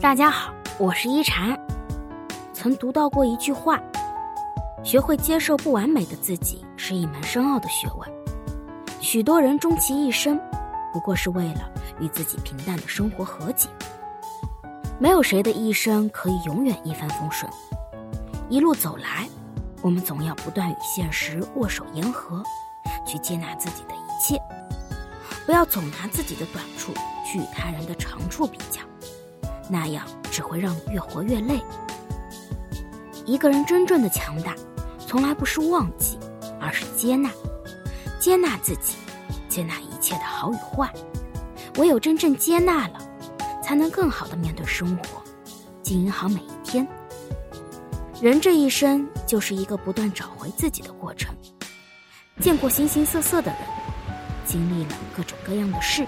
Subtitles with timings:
[0.00, 1.58] 大家好，我是一禅。
[2.52, 3.80] 曾读到过一句话：
[4.84, 8.08] 学会接受不完美的自己是一门深奥的学问。
[9.00, 10.38] 许多人终其一生，
[10.92, 13.68] 不过是为了与自己平淡的生活和解。
[15.00, 17.50] 没有谁的一生可以永远一帆风顺。
[18.48, 19.28] 一路走来，
[19.82, 22.40] 我们总要不断与现实握手言和，
[23.04, 24.40] 去接纳自己的一切。
[25.44, 26.92] 不要总拿自己的短处
[27.26, 28.80] 去与他人的长处比较，
[29.68, 31.62] 那样只会让你越活越累。
[33.26, 34.54] 一个人真正的强大，
[35.06, 36.18] 从来不是忘记，
[36.60, 37.30] 而是接纳。
[38.18, 38.94] 接纳自己，
[39.48, 40.92] 接纳一切的好与坏。
[41.76, 42.98] 唯有真正接纳了，
[43.62, 45.22] 才能更好的面对生活，
[45.82, 46.86] 经营好每一天。
[48.20, 51.34] 人这一生就是一个不断找回自己的过程。
[52.40, 53.60] 见过形形色色的人。
[54.44, 56.06] 经历了各种各样的事，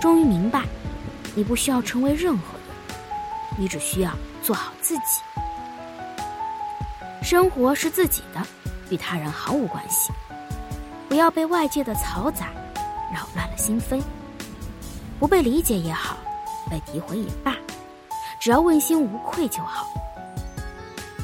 [0.00, 0.64] 终于明白，
[1.36, 2.63] 你不需要成为任何人，
[3.56, 4.10] 你只需要
[4.42, 5.22] 做好自己。
[7.22, 8.40] 生活是自己的，
[8.90, 10.12] 与他人毫无关系。
[11.08, 12.48] 不要被外界的嘈杂
[13.12, 14.02] 扰乱了心扉。
[15.18, 16.16] 不被理解也好，
[16.68, 17.54] 被诋毁也罢，
[18.40, 19.86] 只要问心无愧就好。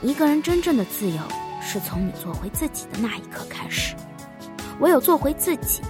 [0.00, 1.20] 一个人真正的自由，
[1.60, 3.94] 是从你做回自己的那一刻开始。
[4.80, 5.82] 唯有做回自己。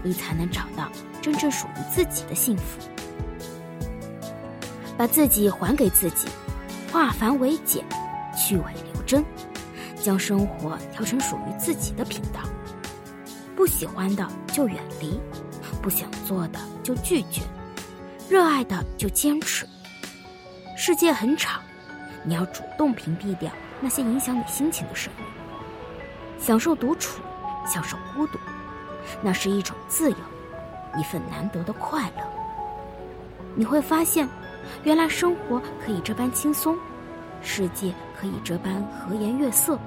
[0.00, 0.88] 你才能找到
[1.20, 2.78] 真正属于自己的幸福。
[4.98, 6.26] 把自己还给自己，
[6.92, 7.84] 化繁为简，
[8.36, 9.24] 去伪留真，
[10.02, 12.40] 将生活调成属于自己的频道。
[13.54, 15.20] 不喜欢的就远离，
[15.80, 17.42] 不想做的就拒绝，
[18.28, 19.64] 热爱的就坚持。
[20.76, 21.60] 世界很吵，
[22.24, 25.24] 你要主动屏蔽掉那些影响你心情的声音，
[26.40, 27.22] 享受独处，
[27.64, 28.38] 享受孤独。
[29.22, 30.16] 那是一种自由，
[30.98, 32.22] 一份难得的快乐。
[33.54, 34.28] 你会发现，
[34.84, 36.76] 原来生活可以这般轻松，
[37.42, 39.78] 世界可以这般和颜悦色。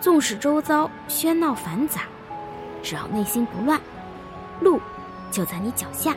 [0.00, 2.02] 纵使周遭喧闹繁杂，
[2.82, 3.80] 只要内心不乱，
[4.60, 4.80] 路
[5.30, 6.16] 就在你脚下。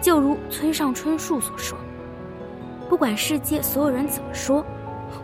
[0.00, 1.78] 就如村上春树所说
[2.88, 4.64] ：“不管世界所有人怎么说，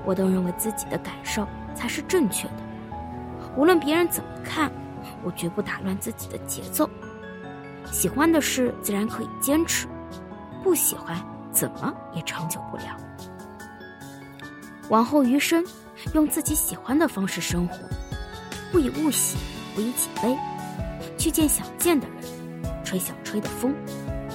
[0.05, 2.55] 我都认为自己的感受才是正确的。
[3.57, 4.71] 无论别人怎么看。”
[5.23, 6.89] 我绝不打乱自己的节奏，
[7.91, 9.87] 喜欢的事自然可以坚持，
[10.63, 11.17] 不喜欢
[11.53, 12.97] 怎么也长久不了。
[14.89, 15.65] 往后余生，
[16.15, 17.77] 用自己喜欢的方式生活，
[18.73, 19.37] 不以物喜，
[19.75, 20.37] 不以己悲，
[21.19, 22.17] 去见想见的人，
[22.85, 23.75] 吹想吹的风，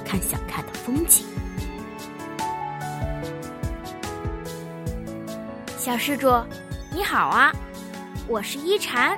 [0.06, 1.25] 看想看的风景。
[5.78, 6.28] 小施主，
[6.94, 7.51] 你好啊，
[8.28, 9.17] 我是一禅。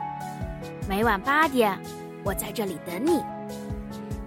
[0.88, 1.78] 每晚八点，
[2.24, 3.22] 我在这里等你。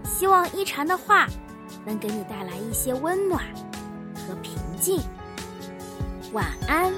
[0.05, 1.27] 希望一禅的话
[1.89, 3.43] 能给你带来一些温暖
[4.15, 5.01] 和平静。
[6.33, 6.93] 晚安。